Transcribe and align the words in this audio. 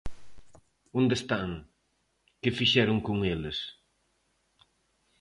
¿Onde 0.99 1.15
están?, 1.19 1.49
¿que 2.41 2.55
fixeron 2.59 2.97
con 3.07 3.17
eles? 3.33 3.57